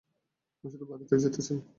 আমি 0.57 0.73
শুধু 0.73 0.85
বাড়িতে 0.89 1.13
যেতে 1.23 1.41
চাই! 1.41 1.59